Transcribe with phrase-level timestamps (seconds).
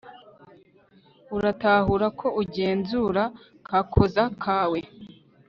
[1.37, 3.23] uratahura ko ugenzura
[3.67, 4.79] kazoza kawe